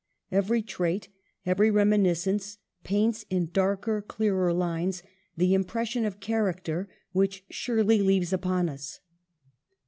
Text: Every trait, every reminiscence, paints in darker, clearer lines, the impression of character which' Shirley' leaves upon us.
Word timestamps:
Every 0.31 0.63
trait, 0.63 1.09
every 1.45 1.69
reminiscence, 1.69 2.57
paints 2.83 3.23
in 3.29 3.51
darker, 3.53 4.01
clearer 4.01 4.51
lines, 4.51 5.03
the 5.37 5.53
impression 5.53 6.05
of 6.05 6.19
character 6.19 6.89
which' 7.11 7.45
Shirley' 7.51 8.01
leaves 8.01 8.33
upon 8.33 8.67
us. 8.67 8.99